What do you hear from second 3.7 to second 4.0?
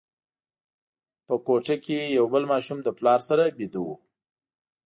وو.